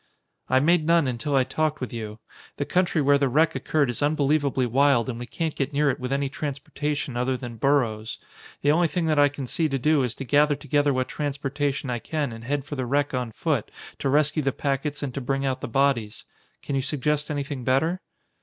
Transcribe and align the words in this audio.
"I 0.49 0.59
made 0.59 0.87
none 0.87 1.05
until 1.05 1.35
I 1.35 1.43
talked 1.43 1.79
with 1.79 1.93
you. 1.93 2.17
The 2.57 2.65
country 2.65 3.03
where 3.03 3.19
the 3.19 3.29
wreck 3.29 3.53
occurred 3.53 3.87
is 3.87 4.01
unbelievably 4.01 4.65
wild 4.65 5.07
and 5.09 5.19
we 5.19 5.27
can't 5.27 5.53
get 5.53 5.73
near 5.73 5.91
it 5.91 5.99
with 5.99 6.11
any 6.11 6.27
transportation 6.27 7.15
other 7.15 7.37
than 7.37 7.57
burros. 7.57 8.17
The 8.63 8.71
only 8.71 8.87
thing 8.87 9.05
that 9.05 9.19
I 9.19 9.29
can 9.29 9.45
see 9.45 9.69
to 9.69 9.77
do 9.77 10.01
is 10.01 10.15
to 10.15 10.25
gather 10.25 10.55
together 10.55 10.91
what 10.91 11.07
transportation 11.07 11.91
I 11.91 11.99
can 11.99 12.31
and 12.31 12.43
head 12.45 12.65
for 12.65 12.75
the 12.75 12.87
wreck 12.87 13.13
on 13.13 13.31
foot 13.31 13.69
to 13.99 14.09
rescue 14.09 14.41
the 14.41 14.51
packets 14.51 15.03
and 15.03 15.13
to 15.13 15.21
bring 15.21 15.45
out 15.45 15.61
the 15.61 15.67
bodies. 15.67 16.25
Can 16.63 16.73
you 16.75 16.81
suggest 16.81 17.29
anything 17.29 17.63
better?" 17.63 18.01